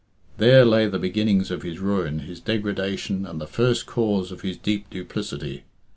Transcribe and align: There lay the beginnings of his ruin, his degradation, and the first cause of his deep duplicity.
There 0.39 0.65
lay 0.65 0.87
the 0.87 0.97
beginnings 0.97 1.51
of 1.51 1.61
his 1.61 1.77
ruin, 1.77 2.21
his 2.21 2.39
degradation, 2.39 3.23
and 3.23 3.39
the 3.39 3.45
first 3.45 3.85
cause 3.85 4.31
of 4.31 4.41
his 4.41 4.57
deep 4.57 4.89
duplicity. 4.89 5.63